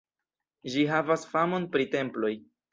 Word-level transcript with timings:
Ĝi 0.77 0.85
havas 0.93 1.27
famon 1.35 1.71
pri 1.77 1.89
temploj. 1.95 2.37